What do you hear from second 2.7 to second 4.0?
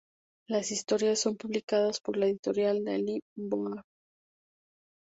Le Lombard.